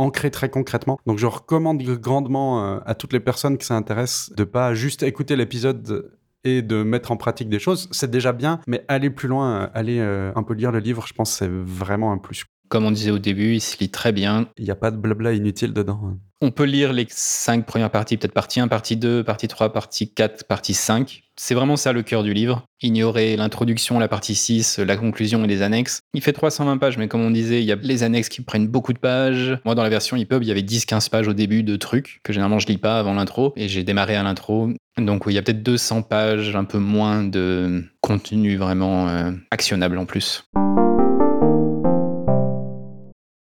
[0.00, 0.98] ancré très concrètement.
[1.06, 5.36] Donc je recommande grandement euh, à toutes les personnes qui s'intéressent de pas juste écouter
[5.36, 6.10] l'épisode
[6.42, 9.66] et de mettre en pratique des choses, c'est déjà bien, mais aller plus loin, euh,
[9.74, 12.44] aller euh, un peu lire le livre, je pense c'est vraiment un plus.
[12.68, 14.46] Comme on disait au début, il se lit très bien.
[14.56, 16.00] Il n'y a pas de blabla inutile dedans.
[16.04, 16.18] Hein.
[16.40, 20.14] On peut lire les cinq premières parties, peut-être partie 1, partie 2, partie 3, partie
[20.14, 21.24] 4, partie 5.
[21.42, 22.66] C'est vraiment ça le cœur du livre.
[22.82, 26.00] Ignorer l'introduction, la partie 6, la conclusion et les annexes.
[26.12, 28.68] Il fait 320 pages, mais comme on disait, il y a les annexes qui prennent
[28.68, 29.58] beaucoup de pages.
[29.64, 32.34] Moi, dans la version EPUB, il y avait 10-15 pages au début de trucs que
[32.34, 34.68] généralement je lis pas avant l'intro, et j'ai démarré à l'intro.
[34.98, 39.96] Donc il y a peut-être 200 pages, un peu moins de contenu vraiment euh, actionnable
[39.96, 40.44] en plus.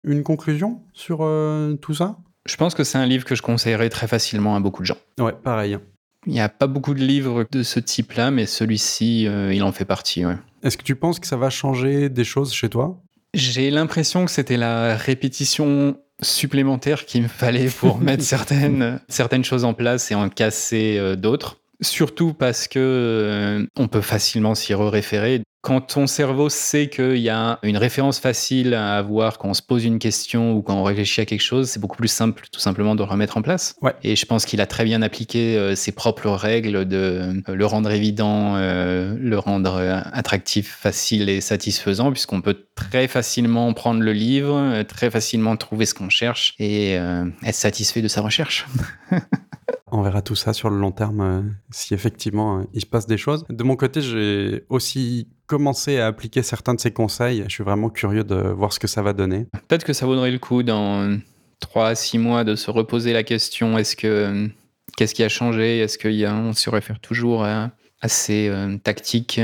[0.03, 2.17] Une conclusion sur euh, tout ça?
[2.47, 4.99] Je pense que c'est un livre que je conseillerais très facilement à beaucoup de gens.
[5.21, 5.79] Ouais, pareil.
[6.27, 9.73] Il n'y a pas beaucoup de livres de ce type-là, mais celui-ci, euh, il en
[9.73, 10.25] fait partie.
[10.63, 13.01] Est-ce que tu penses que ça va changer des choses chez toi?
[13.33, 19.65] J'ai l'impression que c'était la répétition supplémentaire qu'il me fallait pour mettre certaines, certaines choses
[19.65, 21.59] en place et en casser euh, d'autres.
[21.83, 27.59] Surtout parce que on peut facilement s'y référer quand ton cerveau sait qu'il y a
[27.65, 31.23] une référence facile à avoir quand on se pose une question ou quand on réfléchit
[31.23, 33.75] à quelque chose, c'est beaucoup plus simple tout simplement de le remettre en place.
[34.05, 37.67] Et je pense qu'il a très bien appliqué euh, ses propres règles de euh, le
[37.67, 44.13] rendre évident, euh, le rendre attractif, facile et satisfaisant, puisqu'on peut très facilement prendre le
[44.13, 48.67] livre, très facilement trouver ce qu'on cherche et être satisfait de sa recherche.
[49.93, 53.45] On verra tout ça sur le long terme si effectivement il se passe des choses.
[53.49, 57.45] De mon côté, j'ai aussi commencer à appliquer certains de ces conseils.
[57.47, 59.47] Je suis vraiment curieux de voir ce que ça va donner.
[59.69, 61.17] Peut-être que ça vaudrait le coup dans
[61.61, 64.49] 3 à 6 mois de se reposer la question est-ce que
[64.97, 65.79] qu'est-ce qui a changé?
[65.79, 67.71] Est-ce qu'on se réfère toujours à,
[68.09, 69.41] ces euh, tactiques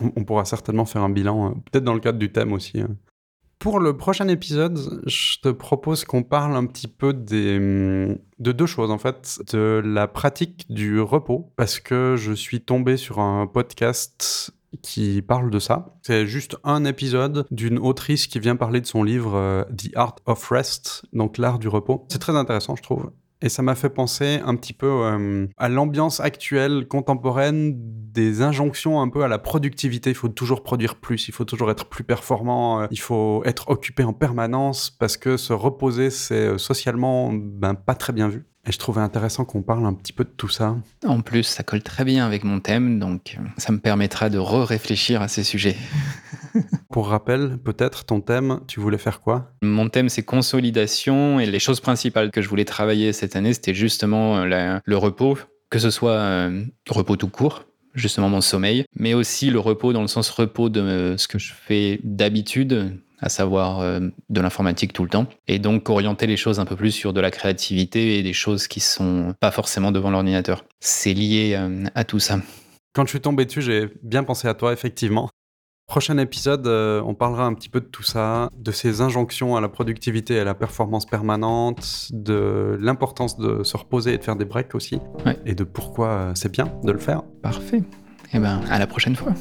[0.00, 2.82] on, pourra certainement faire un bilan, euh, peut-être dans le cadre du thème aussi.
[3.62, 8.90] Pour le prochain épisode, je te propose qu'on parle un petit peu de deux choses
[8.90, 9.40] en fait.
[9.52, 15.48] De la pratique du repos, parce que je suis tombé sur un podcast qui parle
[15.50, 15.94] de ça.
[16.02, 20.16] C'est juste un épisode d'une autrice qui vient parler de son livre euh, The Art
[20.26, 22.04] of Rest, donc l'art du repos.
[22.08, 23.12] C'est très intéressant, je trouve.
[23.42, 29.00] Et ça m'a fait penser un petit peu euh, à l'ambiance actuelle, contemporaine, des injonctions
[29.00, 30.10] un peu à la productivité.
[30.10, 33.68] Il faut toujours produire plus, il faut toujours être plus performant, euh, il faut être
[33.68, 38.46] occupé en permanence parce que se reposer, c'est socialement ben, pas très bien vu.
[38.66, 40.76] Et je trouvais intéressant qu'on parle un petit peu de tout ça.
[41.04, 45.20] En plus, ça colle très bien avec mon thème, donc ça me permettra de re-réfléchir
[45.20, 45.76] à ces sujets.
[46.90, 49.52] Pour rappel, peut-être ton thème, tu voulais faire quoi?
[49.62, 53.74] Mon thème, c'est consolidation et les choses principales que je voulais travailler cette année, c'était
[53.74, 59.14] justement euh, le repos, que ce soit euh, repos tout court, justement mon sommeil, mais
[59.14, 63.80] aussi le repos dans le sens repos de ce que je fais d'habitude, à savoir
[63.80, 67.12] euh, de l'informatique tout le temps, et donc orienter les choses un peu plus sur
[67.12, 70.64] de la créativité et des choses qui sont pas forcément devant l'ordinateur.
[70.80, 72.40] C'est lié euh, à tout ça.
[72.94, 75.30] Quand je suis tombé dessus, j'ai bien pensé à toi, effectivement.
[75.86, 79.60] Prochain épisode, euh, on parlera un petit peu de tout ça, de ces injonctions à
[79.60, 84.36] la productivité et à la performance permanente, de l'importance de se reposer et de faire
[84.36, 84.98] des breaks aussi,
[85.44, 87.22] et de pourquoi c'est bien de le faire.
[87.42, 87.78] Parfait.
[87.78, 89.34] Et eh ben, à la prochaine fois.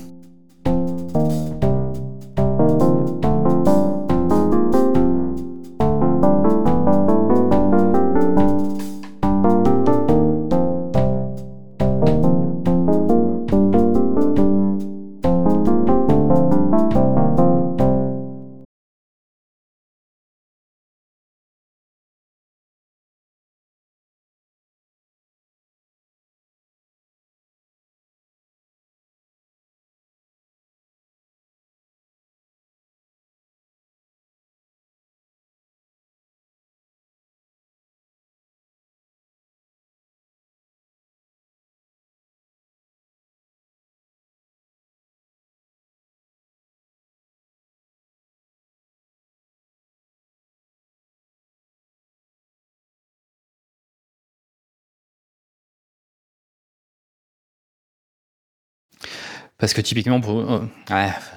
[59.62, 60.38] Parce que typiquement, pour...
[60.38, 60.60] Oh,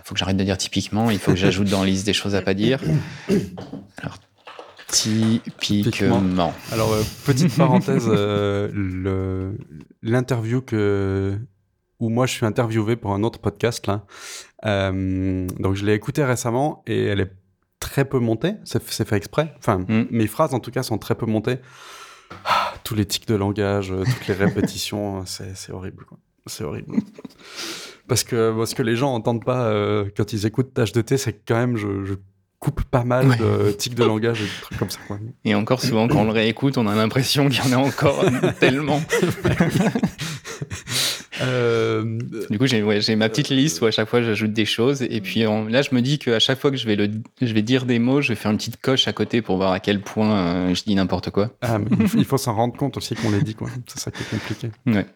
[0.02, 2.34] faut que j'arrête de dire typiquement, il faut que j'ajoute dans la liste des choses
[2.34, 2.80] à pas dire.
[3.98, 4.16] Alors,
[4.88, 6.54] typiquement.
[6.72, 9.52] Alors, euh, petite parenthèse, euh,
[10.02, 11.38] l'interview que
[12.00, 14.06] où moi je suis interviewé pour un autre podcast là.
[14.64, 17.32] Euh, donc je l'ai écouté récemment et elle est
[17.78, 18.54] très peu montée.
[18.64, 19.54] C'est fait exprès.
[19.58, 20.06] Enfin, mm.
[20.10, 21.58] mes phrases en tout cas sont très peu montées.
[22.46, 26.06] Ah, tous les tics de langage, toutes les répétitions, c'est horrible.
[26.46, 26.96] C'est horrible.
[28.08, 31.16] Parce que ce que les gens n'entendent pas euh, quand ils écoutent Tâche de thé,
[31.16, 32.14] c'est que quand même, je,
[32.60, 34.98] coupe pas mal de tics de langage et des trucs comme ça.
[35.44, 38.24] Et encore souvent, quand on le réécoute, on a l'impression qu'il y en a encore
[38.58, 39.02] tellement.
[41.42, 42.18] Euh,
[42.50, 45.02] du coup, j'ai ma petite liste où à chaque fois j'ajoute des choses.
[45.02, 47.62] Et puis là, je me dis qu'à chaque fois que je vais, le, je vais
[47.62, 50.00] dire des mots, je vais faire une petite coche à côté pour voir à quel
[50.00, 51.50] point euh, je dis n'importe quoi.
[51.60, 51.78] Ah,
[52.16, 53.68] il faut s'en rendre compte aussi qu'on les dit, quoi.
[53.86, 54.70] C'est ça qui est compliqué.
[54.86, 55.06] Ouais.